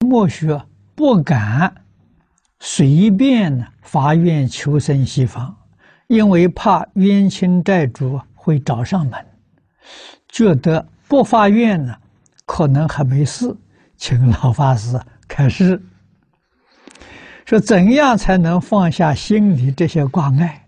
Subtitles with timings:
[0.00, 0.60] 莫学
[0.94, 1.84] 不敢
[2.60, 5.56] 随便发愿求生西方，
[6.06, 9.26] 因为怕冤亲债主会找上门，
[10.28, 11.96] 觉得不发愿呢，
[12.44, 13.56] 可能还没事，
[13.96, 15.82] 请老法师开示，
[17.44, 20.66] 说怎样才能放下心里这些挂碍？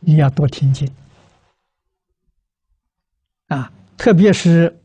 [0.00, 0.90] 你要多听经。
[3.48, 4.76] 啊，特别是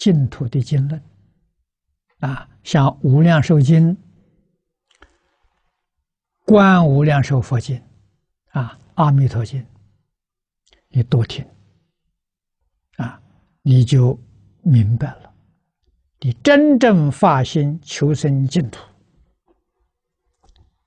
[0.00, 1.02] 净土的经论
[2.20, 3.94] 啊，像《无量寿经》、
[6.46, 7.76] 《观无量寿佛经》
[8.58, 9.60] 啊，《阿弥陀经》，
[10.88, 11.46] 你多听
[12.96, 13.20] 啊，
[13.60, 14.18] 你就
[14.62, 15.34] 明白了。
[16.20, 18.82] 你真正发心求生净土，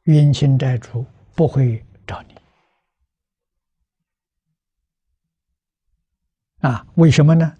[0.05, 2.35] 冤亲债主不会找你。
[6.68, 7.55] 啊，为什么呢？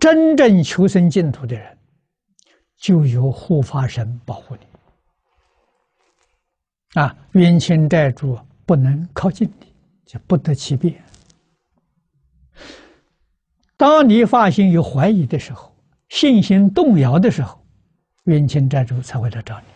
[0.00, 1.76] 真正求生净土的人，
[2.76, 4.66] 就有护法神保护你。
[7.00, 9.74] 啊，冤亲债主不能靠近你，
[10.06, 11.04] 就不得其便。
[13.76, 15.76] 当你发心有怀疑的时候，
[16.08, 17.62] 信心动摇的时候，
[18.24, 19.66] 冤亲债主才会来找你，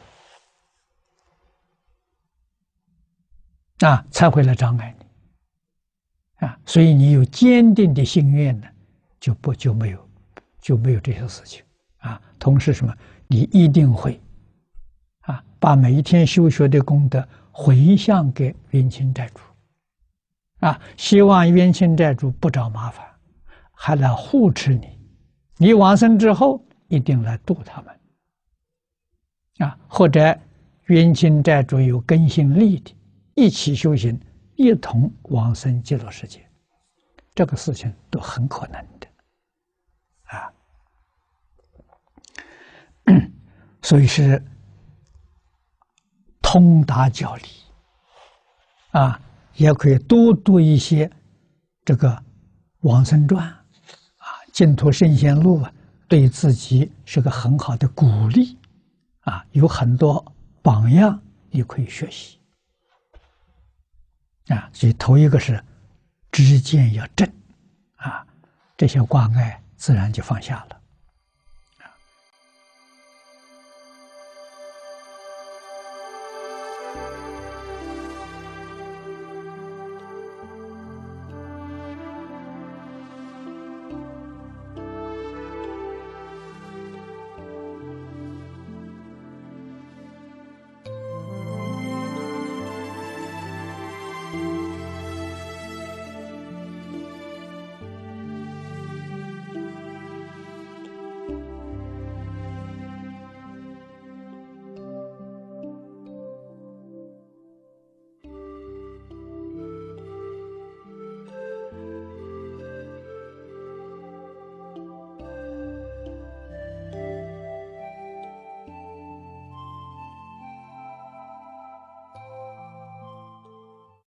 [3.87, 5.07] 啊，才会来障碍你。
[6.47, 8.69] 啊，所以你有坚定的心愿呢，
[9.21, 10.09] 就不就没有
[10.63, 11.63] 就没有这些事情
[11.99, 12.19] 啊。
[12.39, 12.97] 同时什么，
[13.27, 14.19] 你一定会
[15.21, 19.41] 啊，把每一天修学的功德回向给冤亲债主
[20.61, 23.05] 啊，希望冤亲债主不找麻烦，
[23.73, 24.99] 还来护持你。
[25.59, 28.01] 你往生之后，一定来度他们
[29.59, 30.39] 啊，或者
[30.87, 32.97] 冤亲债主有根性利的，
[33.35, 34.19] 一起修行。
[34.55, 36.47] 一同往生极乐世界，
[37.35, 39.09] 这个事情都很可能的，
[40.25, 40.53] 啊，
[43.83, 44.43] 所以是
[46.41, 47.43] 通达教理，
[48.93, 49.21] 啊，
[49.55, 51.11] 也可以多读一些
[51.85, 52.23] 这个
[52.81, 55.73] 往生传，啊，净土圣贤录啊，
[56.09, 58.57] 对自己是个很好的鼓励，
[59.21, 60.25] 啊，有很多
[60.63, 61.21] 榜样
[61.51, 62.39] 你可以学习。
[64.49, 65.63] 啊，所以头一个是
[66.31, 67.29] 知见要正，
[67.97, 68.27] 啊，
[68.77, 70.82] 这些挂碍自然就放下了。